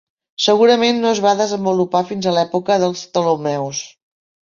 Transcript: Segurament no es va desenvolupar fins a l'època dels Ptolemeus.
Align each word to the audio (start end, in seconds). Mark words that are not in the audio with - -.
Segurament 0.43 1.01
no 1.01 1.09
es 1.17 1.19
va 1.25 1.33
desenvolupar 1.41 2.01
fins 2.13 2.29
a 2.31 2.33
l'època 2.37 2.79
dels 2.85 3.05
Ptolemeus. 3.13 3.83